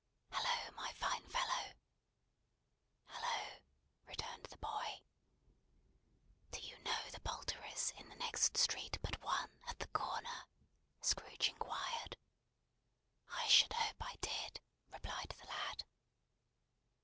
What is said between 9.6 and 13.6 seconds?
at the corner?" Scrooge inquired. "I